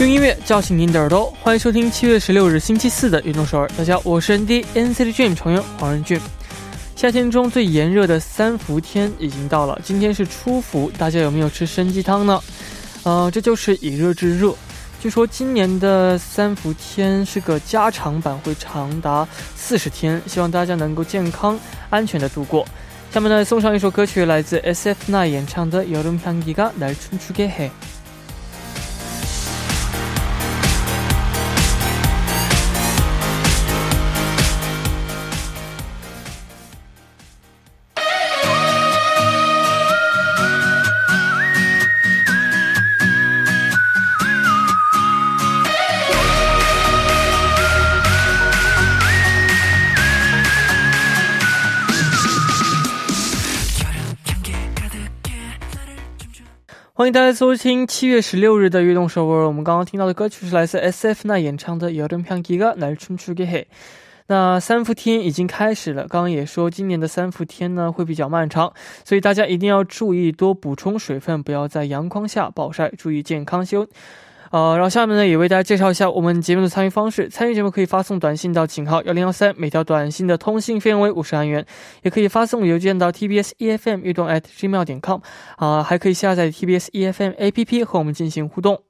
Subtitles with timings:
[0.00, 3.66] 用音乐叫醒您的耳朵，欢迎收听七月十六日星期四的运动首尔。
[3.78, 6.20] 大家好，我是 ND NCT Dream 成员黄仁俊。
[6.94, 12.42] 夏天中最炎热的三伏天已经到了，今天是初伏，大家有没有吃参鸡汤呢？
[13.04, 14.54] 呃，这就是以热制热。
[15.00, 21.58] 据说今年的三伏天是个加长版，会长达四十天，希望大家能够健康
[21.90, 22.66] 安全的度过。
[23.12, 27.70] 下面呢，送上一首歌曲，来自 SF9 演唱的《여름향기가날춤추게 해》。
[57.00, 59.46] 欢迎大家收听七月十六日的悦动首尔。
[59.46, 63.64] 我们刚刚听到的歌曲是来自 SF9 演唱的《여름향기가날춤추게 해》。
[64.28, 68.72] 那三伏天已经开始了，刚刚也说今年的三伏天呢会比较漫长，
[69.04, 73.86] 所以大家一定要注意多补充水分，不要在阳光下暴晒，注意健康休。
[74.50, 77.28] 呃，然后下面呢，也为大家介绍一下我们节目的参与方式。
[77.28, 81.64] 参与节目可以发送短信到井号幺零幺三，每条短信的通信费用为五十韩元；
[82.02, 85.20] 也可以发送邮件到 tbs efm 运动 at gmail 点 com。
[85.56, 88.82] 啊，还可以下载 tbs efm app 和我们进行互动。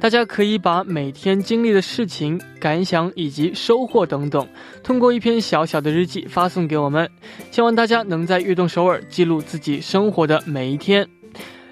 [0.00, 4.46] 大家可以把每天经历的事情、感想以及收获等等，
[4.82, 7.10] 通过一篇小小的日记发送给我们。
[7.50, 11.08] 希望大家能在悦动首尔记录自己生活的每一天。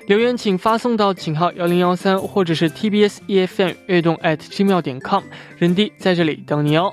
[0.06, 5.22] 留言请发送到井号幺零幺三，或者是 TBS EFM 悦动 at gmail 点 com，
[5.58, 6.90] 人弟在这里等你哦。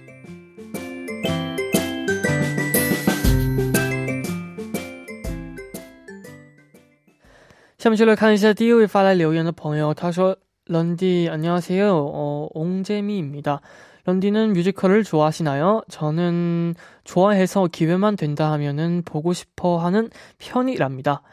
[7.78, 10.38] 下面就来看一下第一位发来留言的朋友，他说。
[10.69, 11.89] 런디 안녕하세요.
[11.92, 13.60] 어, 옹재미입니다.
[14.06, 15.81] 런디는 뮤지컬을 좋아하시나요?
[15.89, 21.24] 저는 좋아해서 기회만 된다 하면은 보고 싶어 하는 편이랍니다.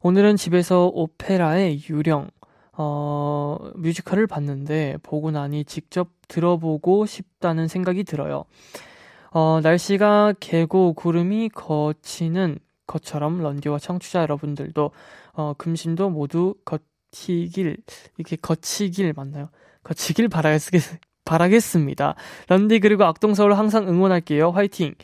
[0.00, 2.30] 오늘은 집에서 오페라의 유령,
[2.78, 8.46] 어, 뮤지컬을 봤는데 보고 나니 직접 들어보고 싶다는 생각이 들어요.
[9.32, 14.92] 어, 날씨가 개고 구름이 거치는 것처럼 런디와 청취자 여러분들도
[15.34, 16.78] 어, 금신도 모두 거,
[17.10, 17.76] 거치길
[18.16, 19.50] 이렇게 거치길 맞나요?
[19.82, 20.60] 거치길 바라겠,
[21.24, 22.14] 바라겠습니다.
[22.48, 24.50] 런디 그리고 악동서울 항상 응원할게요.
[24.50, 24.94] 화이팅.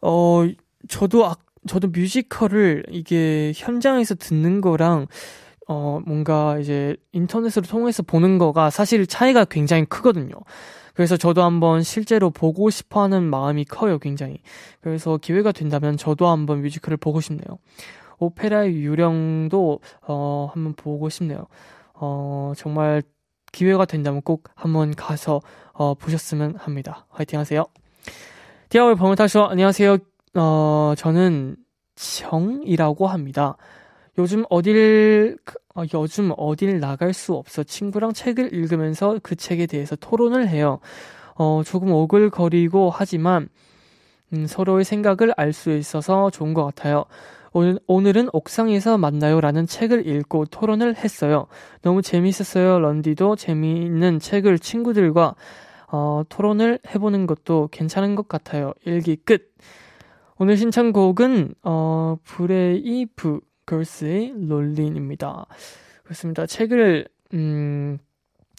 [0.00, 0.44] 어,
[0.88, 5.06] 저도 악, 저도 뮤지컬을 이게 현장에서 듣는 거랑
[5.68, 10.34] 어, 뭔가 이제 인터넷으로 통해서 보는 거가 사실 차이가 굉장히 크거든요.
[10.94, 14.38] 그래서 저도 한번 실제로 보고 싶어 하는 마음이 커요, 굉장히.
[14.80, 17.58] 그래서 기회가 된다면 저도 한번 뮤지컬을 보고 싶네요.
[18.26, 21.46] 오페라의 유령도 어, 한번 보고 싶네요.
[21.94, 23.02] 어, 정말
[23.52, 25.40] 기회가 된다면 꼭 한번 가서
[25.72, 27.06] 어, 보셨으면 합니다.
[27.10, 27.64] 화이팅 하세요.
[28.68, 29.98] 디아블 버뮤타쇼 안녕하세요.
[30.34, 31.56] 어, 저는
[31.96, 33.56] 정이라고 합니다.
[34.18, 39.96] 요즘 어딜 그, 어, 요즘 어딜 나갈 수 없어 친구랑 책을 읽으면서 그 책에 대해서
[39.96, 40.80] 토론을 해요.
[41.34, 43.48] 어, 조금 오글거리고 하지만
[44.32, 47.04] 음, 서로의 생각을 알 수 있어서 좋은 것 같아요.
[47.52, 51.46] 오늘, 오늘은 옥상에서 만나요 라는 책을 읽고 토론을 했어요.
[51.82, 52.80] 너무 재밌었어요.
[52.80, 55.34] 런디도 재미있는 책을 친구들과
[55.88, 58.72] 어, 토론을 해보는 것도 괜찮은 것 같아요.
[58.84, 59.52] 일기 끝.
[60.38, 65.46] 오늘 신청곡은 어, 브레이브 걸스의 롤린입니다.
[66.02, 66.46] 그렇습니다.
[66.46, 67.98] 책을 음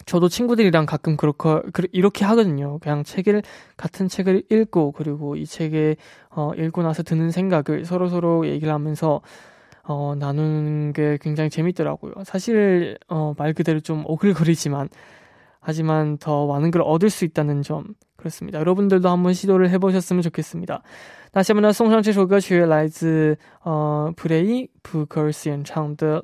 [0.05, 1.61] 저도 친구들이랑 가끔 그렇게
[1.91, 2.79] 이렇게 하거든요.
[2.79, 3.43] 그냥 책을
[3.77, 5.97] 같은 책을 읽고 그리고 이 책에
[6.31, 9.21] 어 읽고 나서 드는 생각을 서로 서로 얘기를 하면서
[9.83, 12.13] 어 나누는 게 굉장히 재밌더라고요.
[12.23, 14.89] 사실 어말 그대로 좀 오글거리지만
[15.59, 17.83] 하지만 더 많은 걸 얻을 수 있다는 점
[18.15, 18.59] 그렇습니다.
[18.59, 20.81] 여러분들도 한번 시도를 해보셨으면 좋겠습니다.
[21.31, 26.19] 那下面呢，送上这首歌曲来自呃 브레이 布格尔斯演唱的《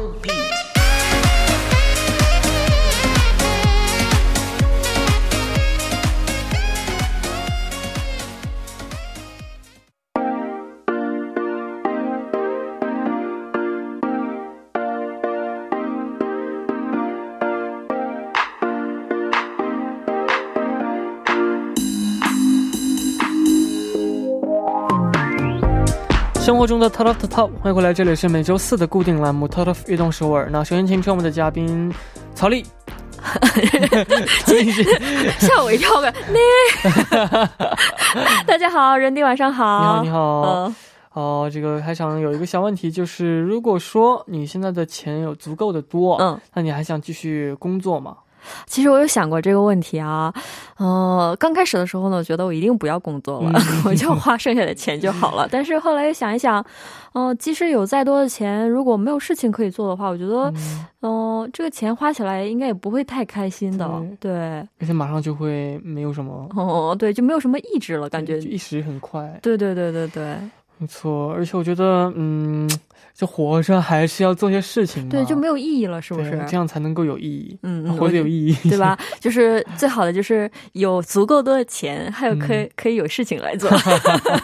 [0.00, 0.59] Apple
[26.50, 30.48] 生活中的 Top of the Top，欢迎回来，这里是每周四的固定栏目 Top of 运动首尔。
[30.50, 31.94] 那首先请出我们的嘉宾
[32.34, 32.66] 曹丽，
[35.38, 36.12] 吓我一跳呗！
[38.48, 40.72] 大家好，人弟晚上好，你好，你好。
[41.12, 48.16] 哦，这个还想有一个小问题，就是如果说你现在的钱有足够的多，嗯，那你还想继续工作吗？
[48.66, 50.32] 其实我有想过这个问题啊，
[50.78, 55.48] 呃，刚开始的时候呢，我觉得我一定不要工作了，我就 花剩下的钱就好了。
[55.50, 56.64] 但是后来又想一想，
[57.12, 60.52] 哦，即使有再多的钱，如果没有事情可以做的话，我觉得，
[61.02, 63.88] 嗯，这个钱花起来应该也不会太开心的。
[64.18, 64.32] 对，
[64.78, 69.38] 而且马上就会没有什么，哦，对，就没有什么意志了，感觉一时很快。
[69.42, 70.36] 对对对对对。
[70.80, 72.66] 没错，而且我觉得，嗯，
[73.12, 76.30] 就活着还是要做些事情，对，就没有意义了，是不是？
[76.48, 78.98] 这样才能够有意义，嗯，活得有意义，对吧？
[79.20, 83.70] 就是最好的就是有足够多的钱，还有可以可以有事情来做。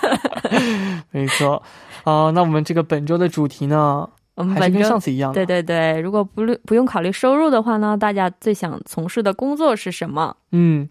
[1.10, 1.62] 没错，
[2.04, 5.98] 啊，那我们这个本周的主题呢，我们还是跟上次一样，对对对。
[6.00, 10.36] 如果不不用考虑收入的话呢，大家最想从事的工作是什么？
[10.52, 10.86] 嗯，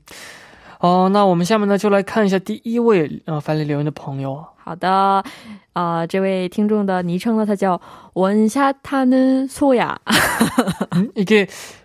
[0.80, 4.44] 哦，那我们下面呢就来看一下第一位呃发来留言的朋友。
[4.65, 5.23] 好的，
[5.73, 7.81] 啊，这位听众的昵称呢，他叫
[8.15, 9.97] 원샷하는소 야。
[11.15, 11.49] 이게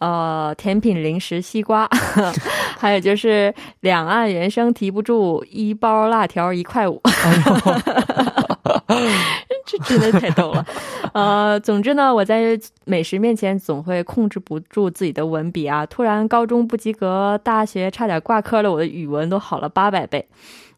[0.00, 1.88] 呃，甜品、零食、西瓜，
[2.78, 7.00] 还有就是两岸猿声提不住，一包辣条一块五，
[9.66, 10.66] 这真的太逗了。
[11.12, 15.84] 呃，总之呢，我在美食面前总会控制不住自己的文笔啊！
[15.84, 20.26] 突然高中不及格，大学差点挂科了，我的语文都好了八百倍。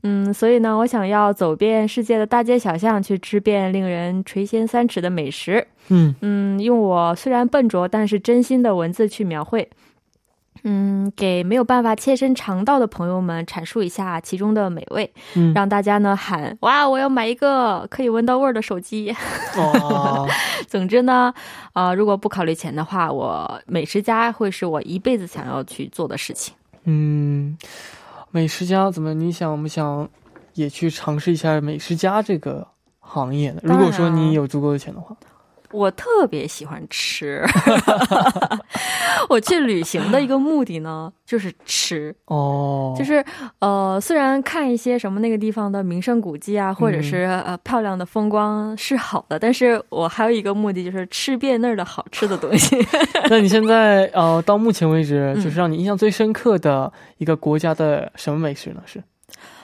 [0.04, 5.66] 嗯，所以呢，我想要走遍世界的大街小巷，去吃遍令人垂涎三尺的美食。
[5.88, 9.68] 嗯嗯，用我虽然笨拙，但是真心的文字去描绘。
[10.64, 15.12] 嗯，给没有办法切身尝到的朋友们阐述一下其中的美味，
[15.54, 19.12] 让大家呢喊哇，我要买一个可以闻到味儿的手机。
[19.56, 20.28] 哦，
[20.68, 21.32] 总之呢，
[21.72, 26.54] 啊，如果不考虑钱的话，我美食家会是我一辈子想要去做的事情。
[26.84, 27.56] 嗯。
[28.32, 29.12] 美食家怎么？
[29.12, 30.08] 你想不想
[30.54, 32.66] 也去尝试一下美食家这个
[32.98, 33.60] 行业呢？
[33.62, 35.14] 如果说你有足够的钱的话。
[35.72, 37.44] 我特别喜欢吃，
[39.28, 43.24] 我去旅行的一个目的呢，就是吃哦，就是
[43.60, 52.76] 呃，虽然看一些什么那个地方的名胜古迹啊，或者是呃漂亮的风光是好的，但是我还有一个目的就是吃遍那儿的好吃的东西。
[53.30, 58.82] 那你现在呃，到目前为止，就是让你印象最深刻的一个国家的什么美食呢？
[58.84, 59.02] 是？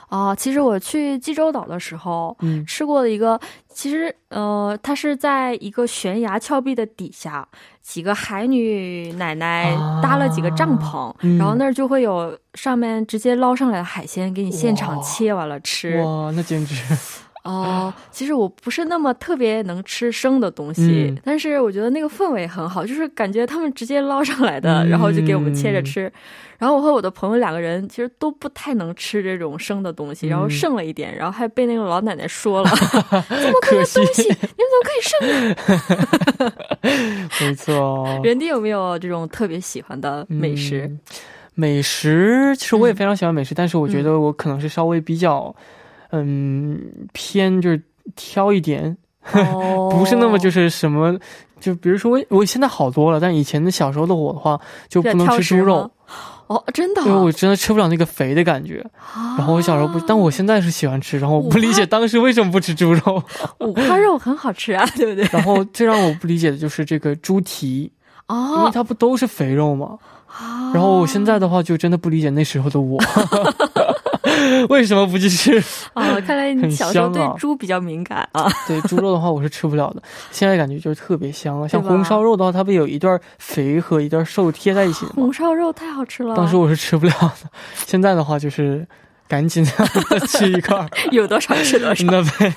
[0.08, 3.38] 啊，其实我去济州岛的时候，嗯，吃过的一个，
[3.72, 7.46] 其实呃，它是在一个悬崖峭壁的底下，
[7.82, 16.02] 几个海女奶奶搭了几个帐篷，然后那儿就会有上面直接捞上来的海鲜给你现场切完了吃。
[16.02, 16.74] 哇，那简直！
[17.49, 26.12] 哦，其实我不是那么特别能吃生的东西，但是我觉得那个氛围很好，就是感觉他们直接捞上来的，然后就给我们切着吃。
[26.59, 32.69] 然后我和我的朋友两个人其实都不太能吃这种生的东西，然后剩了一点，然后还被那个老奶奶说了
[33.31, 35.17] ：“这么多东西，你们怎么可以剩？”
[37.49, 38.21] 没错。
[38.23, 40.90] 人家有没有这种特别喜欢的美食？
[41.55, 45.55] 美食其实我也非常喜欢美食，但是我觉得我可能是稍微比较。
[46.10, 46.80] 嗯，
[47.12, 47.82] 偏就是
[48.16, 48.96] 挑一点，
[49.90, 51.18] 不是那么就是什么，
[51.60, 55.90] 就比如说我我现在好多了，但以前的小时候的我的话就不能吃猪肉，
[56.46, 58.84] 哦，真的，因为我真的吃不了那个肥的感觉。
[59.36, 63.22] 然后我小时候不，但我现在是喜欢吃，然后我不理解当时为什么不吃猪肉。
[63.60, 65.28] 五花肉很好吃啊， 对不对？
[65.30, 67.92] 然后最让我不理解的就是这个猪蹄，
[68.28, 69.98] 哦，因为它不都是肥肉吗？
[70.72, 72.98] 然后我现在的话就真的不理解那时候的我。
[74.68, 75.58] 为什么不去吃？
[75.94, 78.50] 啊，看来你小时候对猪比较敏感啊。
[78.66, 80.02] 对猪肉的话，我是吃不了的。
[80.30, 85.12] 现在感觉就是特别香了，像红烧肉的话，它不有一段肥和一段瘦贴在一起吗？
[85.16, 86.37] 红烧肉太好吃了。
[86.37, 87.50] 当时我是吃不了的，
[87.87, 88.87] 现在的话就是
[89.28, 89.64] 赶紧
[90.26, 92.04] 吃一块， 有多少吃多少。
[92.11, 92.54] 那呗，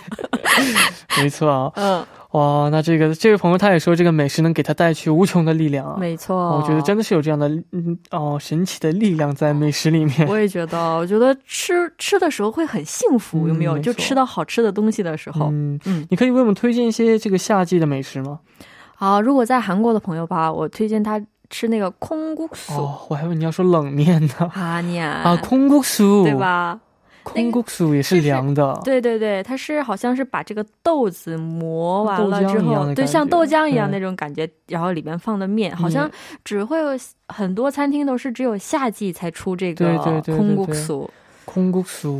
[1.18, 1.72] 没错啊。
[1.76, 2.06] 嗯。
[2.32, 5.98] 哇，那这个这位朋友他也说，这个美食能给他带去无穷的力量啊！
[6.00, 10.26] 没错，我觉得真的是有这样的嗯哦神奇的力量在美食里面。
[10.32, 13.78] 我也觉得，我觉得吃吃的时候会很幸福，有没有？
[13.80, 18.40] 就吃到好吃的东西的时候，嗯嗯，你可以为我们推荐一些这个夏季的美食吗？
[18.96, 22.74] 好，如果在韩国的朋友吧，我推荐他吃那个空谷酥。
[22.74, 24.52] 哦，我还以为你要说冷面呢。
[24.56, 26.80] 啊，你啊，啊，空谷酥，对吧？
[27.24, 36.10] 空谷酥也是凉的，对对对，它是好像是把这个豆子磨完了之后，对，像豆浆一样那种感觉，然后里面放的面，好像
[36.44, 40.36] 只会有很多餐厅都是只有夏季才出这个空谷酥。
[40.36, 41.08] 空谷酥，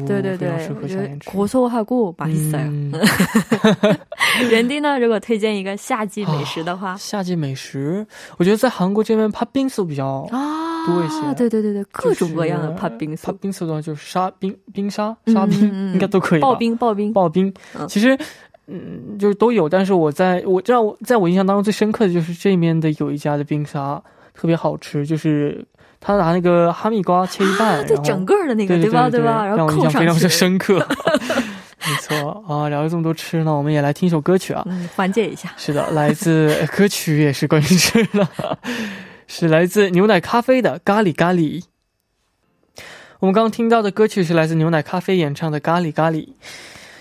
[0.07, 0.49] 对对对，
[0.81, 3.99] 我觉得고소하고맛있어 요。
[4.49, 8.07] 人丁呢，如果推荐一个夏季美食的话，夏季美食，
[8.39, 10.27] 我觉得在韩国这边팥빙수比较
[10.87, 11.35] 多一些。
[11.35, 13.25] 对对对对，各种各样的팥빙 수。
[13.25, 15.61] 팥빙수的话就是沙冰冰沙沙冰，
[15.93, 16.41] 应该都可以。
[16.41, 17.53] 刨冰刨冰刨冰，
[17.89, 18.17] 其实
[18.69, 19.69] 嗯，就是都有。
[19.69, 24.03] 但是我在我知道，在我印象当中最深刻的就是这边的有一家的冰沙
[24.33, 25.67] 特别好吃，就是。
[26.01, 29.11] 他拿那个哈密瓜切一半，对整个的那个，对吧？
[29.11, 29.45] 对吧？
[29.45, 30.87] 然后印象非常深刻。
[31.87, 34.67] 没错啊，聊了这么多吃呢，我们也来听首歌曲啊，
[34.97, 35.53] 缓解一下。
[35.57, 38.29] 是的，来自歌曲也是关于吃的，
[39.27, 41.63] 是来自牛奶咖啡的咖喱咖喱。
[43.21, 46.29] 我们刚刚听到的歌曲是来自牛奶咖啡演唱的咖喱咖喱。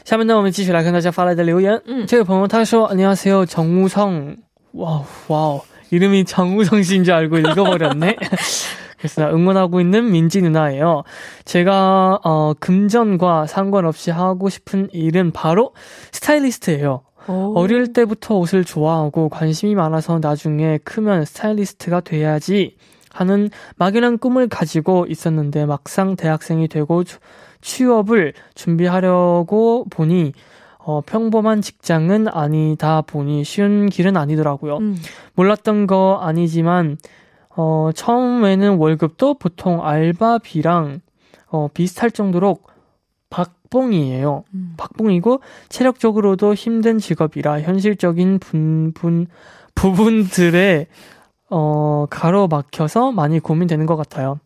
[0.03, 1.81] 下面呢，我们继续来看大家发来的留言。
[1.85, 4.37] 嗯，这位朋友他说：“안녕하세요정우성
[4.73, 8.15] 哇哇哦，이름이정우성씨인줄알고읽어버렸네
[9.00, 11.04] 그래서 응원하고 있는 민지 누나예요.
[11.46, 15.72] 제가 어, 금전과 상관없이 하고 싶은 일은 바로
[16.12, 17.00] 스타일리스트예요.
[17.26, 17.54] 오.
[17.56, 22.76] 어릴 때부터 옷을 좋아하고 관심이 많아서 나중에 크면 스타일리스트가 돼야지
[23.10, 27.02] 하는 막연한 꿈을 가지고 있었는데 막상 대학생이 되고
[27.62, 30.32] 취업을 준비하려고 보니
[30.78, 34.78] 어, 평범한 직장은 아니다 보니 쉬운 길은 아니더라고요.
[34.78, 34.96] 음.
[35.34, 36.98] 몰랐던 거 아니지만
[37.56, 41.00] 어, 처음에는 월급도 보통 알바비랑
[41.48, 42.58] 어, 비슷할 정도로
[43.28, 44.44] 박봉이에요.
[44.54, 44.74] 음.
[44.76, 49.26] 박봉이고 체력적으로도 힘든 직업이라 현실적인 분, 분,
[49.74, 50.86] 부분들에
[51.50, 54.38] 어, 가로막혀서 많이 고민되는 것 같아요.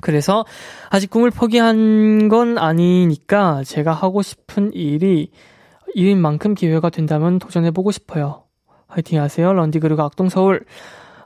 [0.00, 0.46] 그래서
[0.88, 5.30] 아직 꿈을 포기한 건 아니니까 제가 하고 싶은 일이
[5.94, 8.44] 일인 만큼 기회가 된다면 도전해보고 싶어요.
[8.88, 9.52] 화이팅 하세요.
[9.52, 10.64] 런디그룹 악동서울.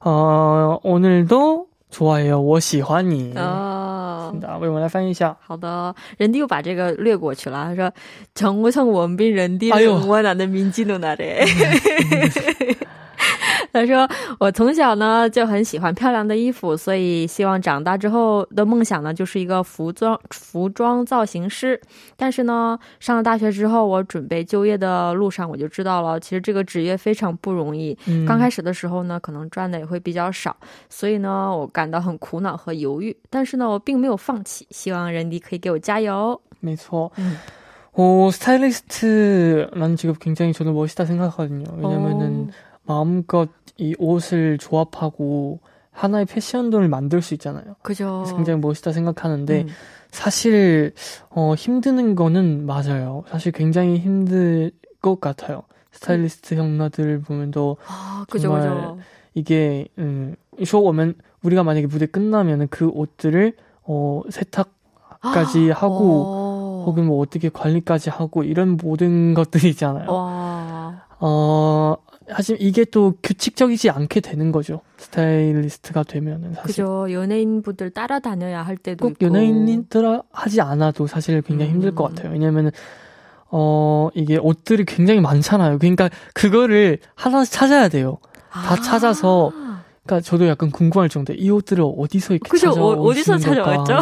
[0.05, 2.39] 어, 오늘도 좋아해요.
[2.39, 3.33] 我喜欢你.
[3.35, 4.31] 아.
[4.61, 5.35] 为我们来翻译一下。
[5.45, 7.65] 好的，人弟又把这个略过去了。
[7.65, 7.91] 他说：“
[8.33, 11.45] 정우성원빈人弟응원하는 민지 누나래。”
[13.75, 21.79] 他说：“我从小呢就很喜欢漂亮的衣服，所以希望长大之后的梦想呢就是一个服装服装造型师。
[22.15, 27.97] 但是呢，上了大学之后，我准备就业的路上，我就知道了，其实这个职业非常不容易。
[28.27, 30.55] 刚开始的时候呢，可能赚的也会比较少，
[30.89, 33.15] 所以呢，我感到很苦恼和犹豫。
[33.29, 36.39] 但是呢，我并没有放弃，希望人迪可以给我加油。
[36.59, 37.38] 没错，嗯。”
[37.93, 41.65] 어, 스타일리스트라는 직업 굉장히 저는 멋있다 생각하거든요.
[41.75, 42.51] 왜냐면은 어.
[42.86, 47.76] 마음껏 이 옷을 조합하고 하나의 패션돈을 만들 수 있잖아요.
[47.82, 48.24] 그죠.
[48.36, 49.68] 굉장히 멋있다 생각하는데 음.
[50.10, 50.92] 사실
[51.30, 53.24] 어 힘드는 거는 맞아요.
[53.28, 55.62] 사실 굉장히 힘들 것 같아요.
[55.92, 56.58] 스타일리스트 음.
[56.58, 58.98] 형님들 보면도 아, 그죠, 정말 그죠.
[59.34, 66.84] 이게 음, 쇼오면 우리가 만약에 무대 끝나면은 그 옷들을 어 세탁까지 아, 하고 오.
[66.86, 70.10] 혹은 뭐 어떻게 관리까지 하고 이런 모든 것들이 있잖아요.
[70.10, 71.02] 와.
[71.18, 71.96] 어
[72.28, 74.80] 하지만 이게 또 규칙적이지 않게 되는 거죠.
[74.99, 76.66] 스타일리스트가 되면은 사실.
[76.66, 77.06] 그죠.
[77.11, 79.26] 연예인분들 따라다녀야 할 때도 꼭 있고.
[79.26, 81.75] 연예인들 하지 않아도 사실 굉장히 음.
[81.76, 82.14] 힘들 것 음.
[82.14, 82.33] 같아요.
[82.33, 82.71] 왜냐면은
[83.49, 85.78] 어, 이게 옷들이 굉장히 많잖아요.
[85.78, 88.18] 그러니까 그거를 하나씩 찾아야 돼요.
[88.50, 88.76] 다 아.
[88.76, 89.52] 찾아서
[90.04, 91.33] 그러니까 저도 약간 궁금할 정도.
[91.33, 92.71] 이 옷들을 어디서 이렇게 그죠?
[92.71, 94.00] 찾아 어, 디서 찾아왔죠?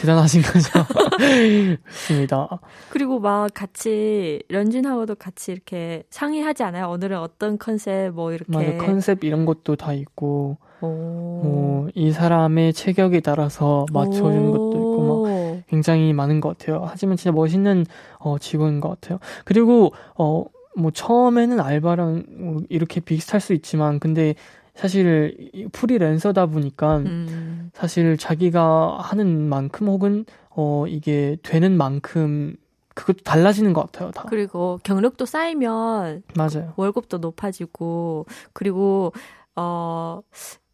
[0.00, 0.70] 대단하신 거죠.
[1.84, 2.48] 그렇습니다.
[2.90, 6.88] 그리고 막 같이 런쥔하고도 같이 이렇게 상의하지 않아요?
[6.90, 13.20] 오늘은 어떤 컨셉 뭐 이렇게 맞아 컨셉 이런 것도 다 있고 뭐 이 사람의 체격에
[13.20, 16.84] 따라서 맞춰주는 것도 있고 막 굉장히 많은 것 같아요.
[16.86, 17.86] 하지만 진짜 멋있는
[18.18, 19.18] 어, 직원인 것 같아요.
[19.44, 20.44] 그리고 어.
[20.76, 24.34] 뭐 처음에는 알바랑 뭐 이렇게 비슷할 수 있지만 근데
[24.74, 27.70] 사실 프리랜서다 보니까 음.
[27.74, 32.56] 사실 자기가 하는 만큼 혹은 어 이게 되는 만큼
[32.94, 34.10] 그것도 달라지는 것 같아요.
[34.10, 34.24] 다.
[34.28, 36.72] 그리고 경력도 쌓이면 맞아요.
[36.76, 39.12] 월급도 높아지고 그리고
[39.56, 40.20] 어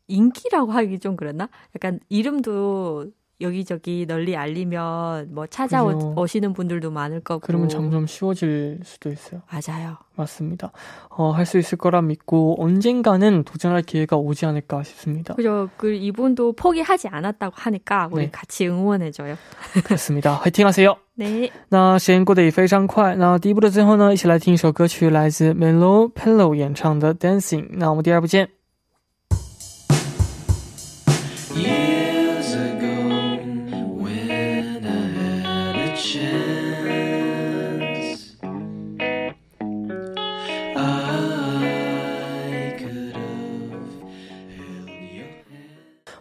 [0.08, 1.48] 인기라고 하기 좀 그랬나?
[1.74, 3.06] 약간 이름도
[3.41, 7.41] 여기저기 널리 알리면 뭐 찾아오시는 분들도 많을 거고.
[7.41, 9.41] 그러면 점점 쉬워질 수도 있어요.
[9.51, 9.97] 맞아요.
[10.15, 10.71] 맞습니다.
[11.09, 15.33] 어, 할 수 있을 거라 믿고 언젠가는 도전할 기회가 오지 않을까 싶습니다.
[15.33, 15.67] 그죠.
[15.75, 18.31] 그 이분도 포기하지 않았다고 하니까 우리 네.
[18.31, 19.35] 같이 응원해줘요.
[19.83, 20.35] 그렇습니다.
[20.35, 20.95] 화이팅 하세요.
[21.17, 23.15] 对，那时间过得也非常快。
[23.17, 27.63] 那第一部的最后呢，一起来听一首歌曲，来自 Melo Pillow 演唱的《Dancing》。
[27.71, 28.47] 那我们第二部见。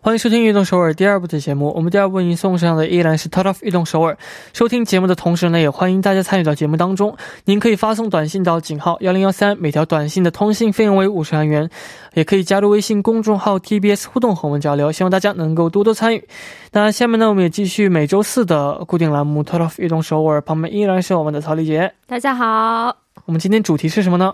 [0.02, 1.74] 欢迎收听《运动首尔》第二部的节目。
[1.76, 4.18] 我们第二部为您送上的依然是 Top of 运动首尔。
[4.54, 7.18] 收听节目的同时呢，也欢迎大家参与到节目当中。
[7.44, 11.70] 您可以发送短信到井号幺零幺三，每条短信的通信费用为五十韩元。
[12.14, 14.90] 也可以加入微信公众号 TBS 互动和我们交流。
[14.90, 16.26] 希望大家能够多多参与。
[16.72, 20.40] 那下面呢，我们也继续每周四的固定栏目 Top of 运动首尔。
[20.40, 21.94] 旁边依然是我们的曹丽杰。
[22.08, 22.96] 大家好。
[23.26, 24.34] 我们今天主题是什么呢？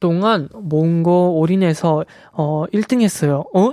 [0.00, 3.44] 동안 몽고 올인해서 어 1등 했어요.
[3.54, 3.72] 어?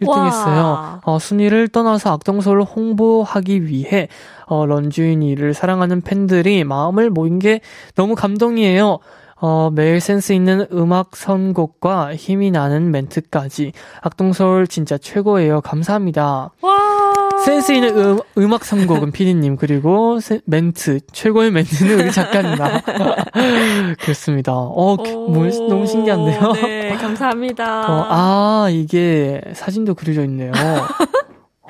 [0.00, 1.00] 1등 했어요.
[1.04, 4.08] 어, 순위를 떠나서 악동서를 홍보하기 위해
[4.46, 7.60] 어, 런쥔이를 사랑하는 팬들이 마음을 모인 게
[7.96, 8.98] 너무 감동이에요.
[9.40, 15.60] 어, 매일 센스 있는 음악 선곡과 힘이 나는 멘트까지 악동서울 진짜 최고예요.
[15.60, 16.50] 감사합니다.
[16.60, 16.97] 와!
[17.45, 22.81] 센스 있는 음, 음악 선곡은 피디님 그리고 세, 멘트 최고의 멘트는 우리 작가입니다.
[23.99, 24.53] 그렇습니다.
[24.53, 26.53] 어, 뭐, 너무 신기한데요.
[26.53, 27.91] 네, 감사합니다.
[27.91, 30.51] 어, 아 이게 사진도 그려져 있네요.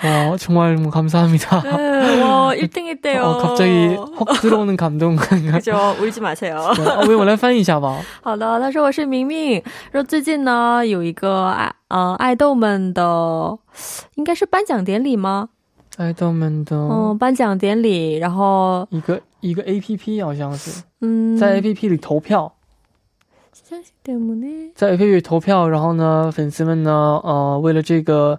[0.05, 1.62] 어, 정말 뭐 감사합니다.
[1.63, 3.23] 네, 와, 1등 했대요.
[3.23, 5.15] 어, 갑자기 확 들어오는 감동.
[5.15, 6.73] 그죠, 울지 마세요.
[7.07, 7.99] 我我来翻译一下吧。
[8.21, 11.71] 好的，他说我是明明，说最近呢有一个爱
[12.17, 13.57] 爱豆们的，
[14.15, 15.47] 应该是颁奖典礼吗？
[15.98, 22.54] 爱豆们的嗯，颁奖典礼，然后一个一个 A P P 好像是，嗯，在 A P P 里投票，
[24.76, 28.38] 在 A P P 里投票，然后呢，粉丝们呢，呃，为了这个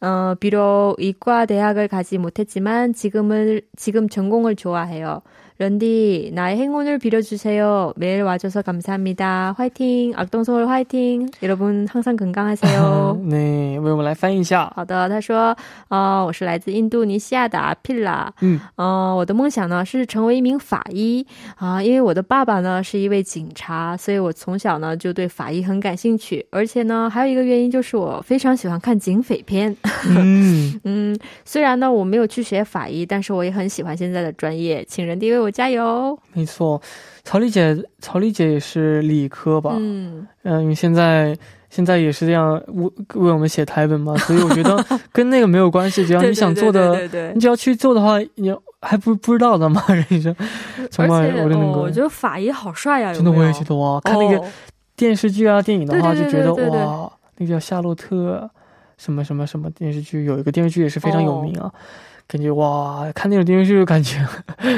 [0.00, 5.22] 어, 비록 이과 대학을 가지 못했지만 지금을, 지금 전공을 좋아해요.
[5.59, 7.93] 런디, 나의 행운을 빌어주세요.
[7.95, 9.53] 매일 와줘서 감사합니다.
[9.55, 10.13] 화이팅!
[10.15, 11.29] 악동서울 화이팅!
[11.43, 13.21] 여러분 항상 건강하세요.
[13.29, 14.73] 对，为我们来翻译一下。
[14.75, 15.55] 好的，他说，
[15.89, 29.77] 呃，我是来自印度尼西亚的阿皮拉，嗯，呃，我的梦想呢是成为一名法医，啊、呃，因为我的爸爸呢是一位警察，所以我从小呢就对法医很感兴趣，而且呢还有一个原因就是我非常喜欢现在的专
[30.09, 36.18] 业，嗯， 虽然呢我没有去学法医，但是我也很喜欢现在的专业，请人弟为我 加油。
[36.32, 36.80] 没错，
[37.24, 39.74] 曹丽姐，曹丽姐也是理科吧？
[39.78, 41.36] 嗯嗯，现在
[41.70, 42.84] 现在也是这样为
[43.14, 49.82] 为我们写台本嘛， 所以我觉得跟那个没有关系，只要你想做的，你只要去做的话，你还不不知道的嘛？
[49.88, 50.34] 人生，
[50.98, 54.42] 而且我觉得法医好帅呀，真的我也觉得哇，看那个
[54.96, 58.50] 电视剧啊、电影的话，就觉得哇，那个叫《夏洛特》
[58.96, 61.70] 什么什么什么电视剧，有一个电视剧也是非常有名啊。
[62.27, 64.17] 感觉哇，看那种电视剧感觉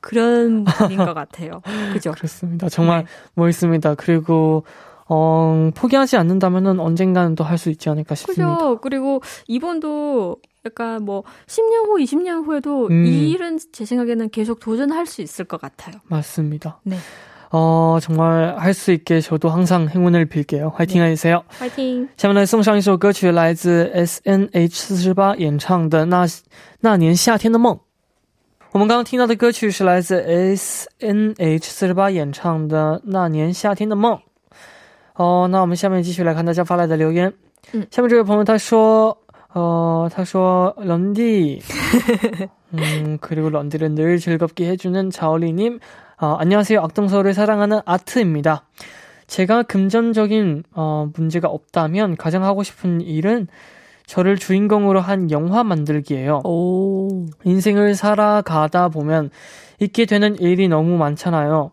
[0.00, 1.60] 그런 분인 것 같아요.
[1.92, 2.12] 그죠?
[2.12, 2.68] 그렇습니다.
[2.68, 3.10] 정말 네.
[3.34, 3.94] 멋있습니다.
[3.96, 4.64] 그리고
[5.08, 8.54] 어, 포기하지 않는다면은 언젠가는 또 할 수 있지 않을까 싶습니다.
[8.56, 8.78] 그죠.
[8.80, 13.04] 그리고 이번도 약간 뭐 10년 후, 20년 후에도 음.
[13.04, 15.96] 이 일은 제 생각에는 계속 도전할 수 있을 것 같아요.
[16.04, 16.80] 맞습니다.
[16.84, 16.96] 네.
[17.51, 20.73] 어, 정말 할 수 있게 저도 항상 행운을 빌게요.
[20.75, 21.43] 화이팅 하세요.
[21.59, 22.09] 화이팅.
[22.17, 24.75] 下面来送上一首歌曲，来自 S.N.H.
[24.75, 26.27] 四十八演唱的《那
[26.81, 27.75] 那年夏天的梦》。
[28.73, 31.63] 我们刚刚听到的歌曲是来自 S.N.H.
[31.63, 34.15] 四十八演唱的《那年夏天的梦》。
[35.15, 37.33] 哦，那我们下面继续来看大家发来的留言。
[37.71, 39.17] 嗯，下面这位朋友他说，
[39.53, 41.61] 呃，他说런디
[42.71, 45.79] 嗯，그리고런디를즐겁게해주는 자올리님,
[46.22, 46.78] 어, 안녕하세요.
[46.78, 47.32] 악동서울에
[49.26, 53.48] 제가 금전적인 어, 문제가 없다면 가장 하고 싶은 일은
[54.06, 56.42] 저를 주인공으로 한 영화 만들기예요.
[56.44, 57.26] 오.
[57.42, 59.30] 인생을 살아가다 보면
[59.80, 61.72] 있게 되는 일이 너무 많잖아요.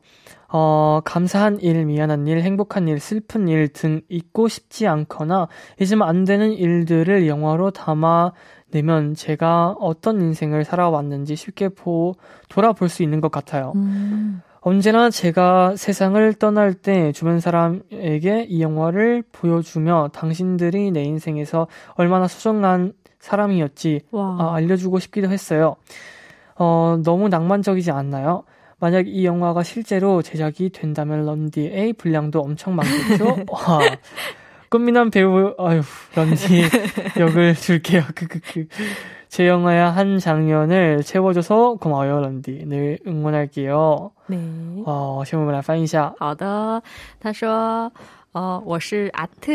[0.51, 5.47] 어, 감사한 일, 미안한 일, 행복한 일, 슬픈 일 등 잊고 싶지 않거나
[5.79, 8.31] 잊으면 안 되는 일들을 영화로 담아
[8.71, 12.15] 내면 제가 어떤 인생을 살아왔는지 쉽게 보,
[12.49, 13.73] 돌아볼 수 있는 것 같아요.
[13.75, 14.41] 음.
[14.61, 22.93] 언제나 제가 세상을 떠날 때 주변 사람에게 이 영화를 보여주며 당신들이 내 인생에서 얼마나 소중한
[23.19, 25.75] 사람이었지 아, 알려주고 싶기도 했어요.
[26.55, 28.43] 어, 너무 낭만적이지 않나요?
[28.79, 33.37] 만약 이 영화가 실제로 제작이 된다면 런디의 분량도 엄청 많겠죠?
[33.51, 33.79] 와.
[34.70, 35.82] 꽃미남 배우, 아유,
[36.16, 36.62] 런디
[37.20, 38.02] 역을 줄게요.
[38.14, 38.66] 크크크.
[39.28, 42.64] 제 영화의 한 장면을 채워줘서 고마워요, 런디.
[42.66, 44.10] 늘 응원할게요.
[44.28, 44.38] 네.
[44.86, 46.82] 어, 先我们来翻译一下.好的.
[47.20, 47.90] 他说
[48.31, 49.51] 哦，我是阿特。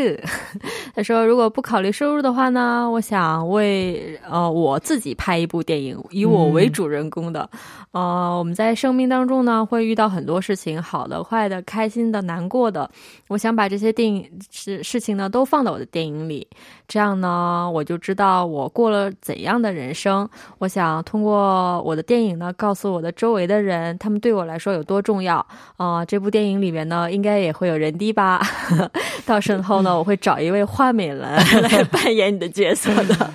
[0.93, 7.49] 他说，如果不考虑收入的话呢，我想为呃我自己拍一部电影，以我为主人公的。
[7.91, 12.89] 呃，我们在生命当中呢，会遇到很多事情，好的、坏的、开心的、难过的。
[13.29, 16.45] 我想把这些电影事事情呢，都放到我的电影里，
[16.85, 20.29] 这样呢，我就知道我过了怎样的人生。
[20.59, 25.45] 我想通过我的电影呢，告诉我的周围的人，他们对我来说有多重要。
[25.77, 28.41] 啊，这部电影里面呢，应该也会有人滴吧。
[29.26, 33.30] 到时候呢，我会找一位花美男来扮演你的角色的。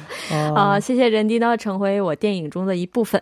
[0.54, 3.22] 啊， 谢谢人迪呢，成为我电影中的一部分。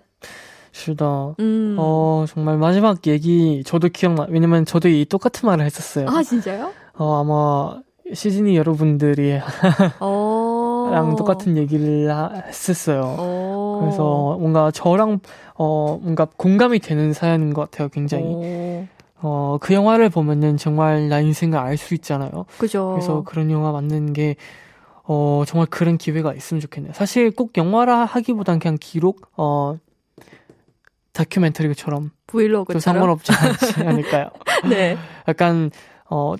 [0.72, 1.36] 是的.
[1.38, 1.76] 음.
[1.78, 4.26] 어, 정말 마지막 얘기 저도 기억나.
[4.30, 6.08] 왜냐면 저도 이 똑같은 말을 했었어요.
[6.10, 6.72] 아, 진짜요?
[6.98, 7.80] 어, 아마
[8.12, 9.40] 시즈니 여러분들이
[10.00, 10.90] 어.
[10.92, 12.12] 랑 똑같은 얘기를
[12.48, 13.02] 했었어요.
[13.02, 13.16] 오.
[13.20, 13.80] 어.
[13.82, 15.20] 그래서 뭔가 저랑
[15.56, 17.90] 어 뭔가 공감이 되는 사연인 것 같아요.
[17.90, 18.26] 굉장히.
[18.26, 18.88] 오.
[19.21, 22.47] 어, 그 영화를 보면은 정말 나 인생을 알 수 있잖아요.
[22.59, 22.93] 그죠.
[22.95, 24.37] 그래서 그런 영화 만드는 게,
[25.05, 26.93] 어, 정말 그런 기회가 있으면 좋겠네요.
[26.93, 29.77] 사실 꼭 영화라 하기보단 그냥 기록, 어,
[31.13, 32.11] 다큐멘터리처럼.
[32.27, 32.81] 브이로그처럼.
[32.81, 33.33] 상관없지
[33.85, 34.31] 않을까요?
[34.69, 34.97] 네.
[35.27, 35.71] 약간,
[36.11, 36.35] 어,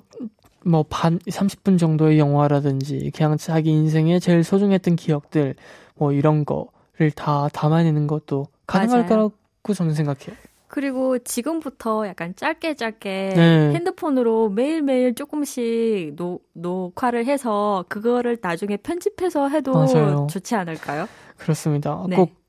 [0.65, 5.55] 뭐, 반, 30분 정도의 영화라든지, 그냥 자기 인생에 제일 소중했던 기억들,
[5.95, 9.33] 뭐, 이런 거를 다 담아내는 것도 가능할 거라고
[9.73, 10.35] 저는 생각해요.
[10.69, 13.73] 그리고 지금부터 약간 짧게 짧게 네.
[13.73, 20.27] 핸드폰으로 매일매일 조금씩 노, 녹화를 해서 그거를 나중에 편집해서 해도 맞아요.
[20.29, 21.07] 좋지 않을까요?
[21.37, 22.05] 그렇습니다.
[22.07, 22.15] 네.
[22.15, 22.38] 꼭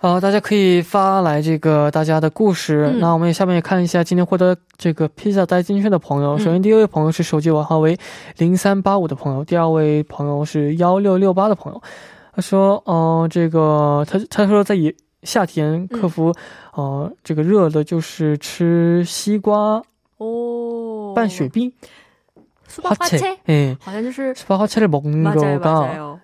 [0.00, 2.92] 呃，大家可以发来这个大家的故事。
[2.98, 6.36] 那我们也下面也看一下今天获得这个披萨带金券的朋友。
[6.38, 7.96] 首先第一位朋友是手机尾号为
[8.38, 11.80] 零三八五的朋友，第二位朋友是幺六六八的朋友。
[12.34, 16.34] 他说，呃，这个他他说在野夏天克服，
[16.74, 19.82] 呃，这个热的就是吃西瓜
[20.18, 21.72] 哦，拌雪碧。
[22.72, 23.18] 수박 화채?
[23.18, 23.38] 화채?
[23.44, 23.76] 네.
[23.84, 26.15] 과연就是 수박 화채를 먹는 맞아요, 거가 맞아요.